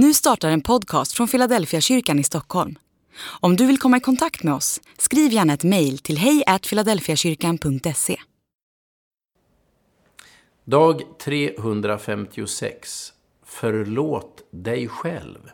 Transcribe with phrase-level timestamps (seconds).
[0.00, 2.78] Nu startar en podcast från Philadelphia kyrkan i Stockholm.
[3.40, 8.16] Om du vill komma i kontakt med oss, skriv gärna ett mejl till hejfiladelfiakyrkan.se.
[10.64, 13.12] Dag 356.
[13.44, 15.50] Förlåt dig själv.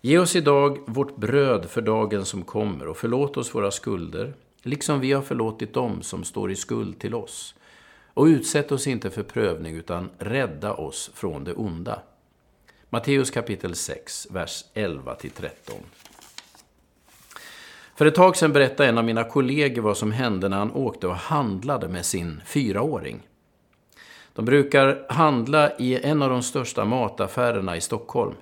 [0.00, 5.00] Ge oss idag vårt bröd för dagen som kommer och förlåt oss våra skulder, liksom
[5.00, 7.54] vi har förlåtit dem som står i skuld till oss.
[8.14, 12.02] Och utsätt oss inte för prövning, utan rädda oss från det onda.
[12.90, 15.50] Matteus kapitel 6, vers 11-13.
[17.96, 21.06] För ett tag sedan berättade en av mina kollegor vad som hände när han åkte
[21.06, 23.20] och handlade med sin fyraåring.
[24.32, 28.34] De brukar handla i en av de största mataffärerna i Stockholm.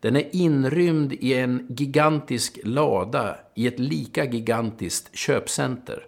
[0.00, 6.06] Den är inrymd i en gigantisk lada i ett lika gigantiskt köpcenter.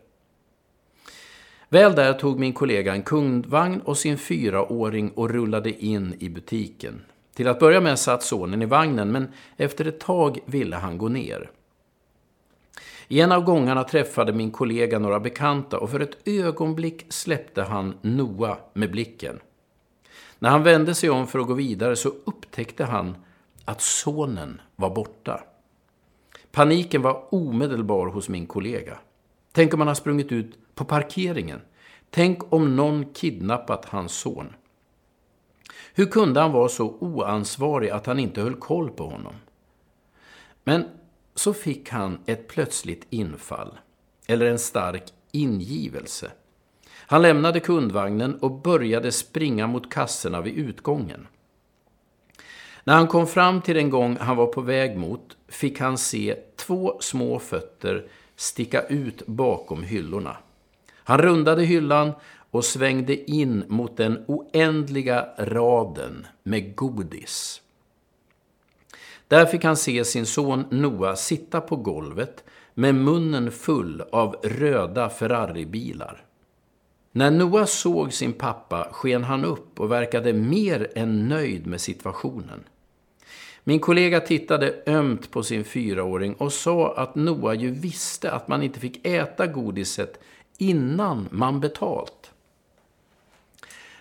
[1.69, 7.03] Väl där tog min kollega en kundvagn och sin fyraåring och rullade in i butiken.
[7.35, 11.09] Till att börja med satt sonen i vagnen, men efter ett tag ville han gå
[11.09, 11.51] ner.
[13.09, 17.95] I en av gångarna träffade min kollega några bekanta och för ett ögonblick släppte han
[18.03, 19.41] Noah med blicken.
[20.39, 23.17] När han vände sig om för att gå vidare så upptäckte han
[23.65, 25.45] att sonen var borta.
[26.53, 28.99] Paniken var omedelbar hos min kollega.
[29.53, 31.61] Tänk om han har sprungit ut på parkeringen.
[32.11, 34.55] Tänk om någon kidnappat hans son.
[35.95, 39.35] Hur kunde han vara så oansvarig att han inte höll koll på honom?
[40.65, 40.85] Men
[41.35, 43.79] så fick han ett plötsligt infall,
[44.27, 46.31] eller en stark ingivelse.
[46.97, 51.27] Han lämnade kundvagnen och började springa mot kassorna vid utgången.
[52.85, 56.37] När han kom fram till den gång han var på väg mot fick han se
[56.57, 60.37] två små fötter sticka ut bakom hyllorna.
[60.95, 62.13] Han rundade hyllan
[62.51, 67.63] och svängde in mot den oändliga raden med godis.
[69.29, 75.09] Där fick han se sin son Noah sitta på golvet med munnen full av röda
[75.09, 76.25] Ferraribilar.
[77.13, 82.65] När Noah såg sin pappa sken han upp och verkade mer än nöjd med situationen.
[83.65, 88.63] Min kollega tittade ömt på sin fyraåring och sa att Noah ju visste att man
[88.63, 90.21] inte fick äta godiset
[90.59, 92.33] innan man betalt.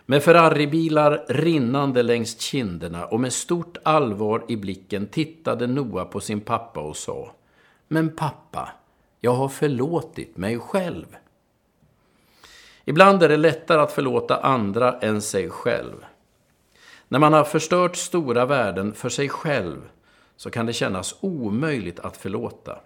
[0.09, 6.41] Med Ferraribilar rinnande längs kinderna och med stort allvar i blicken tittade Noah på sin
[6.41, 7.31] pappa och sa
[7.87, 8.69] Men pappa,
[9.19, 11.05] jag har förlåtit mig själv.
[12.85, 16.05] Ibland är det lättare att förlåta andra än sig själv.
[17.07, 19.81] När man har förstört stora värden för sig själv
[20.35, 22.79] så kan det kännas omöjligt att förlåta.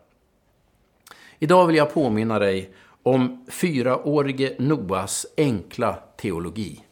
[1.40, 2.74] Idag vill jag påminna dig
[3.04, 6.83] om fyraårige Noas enkla teologi.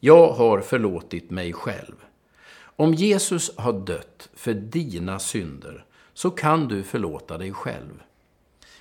[0.00, 1.94] Jag har förlåtit mig själv.
[2.60, 8.02] Om Jesus har dött för dina synder så kan du förlåta dig själv.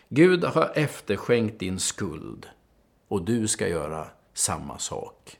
[0.09, 2.47] Gud har efterskänkt din skuld
[3.07, 5.37] och du ska göra samma sak.